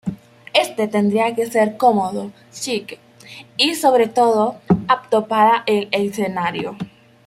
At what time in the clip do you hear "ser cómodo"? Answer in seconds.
1.45-2.31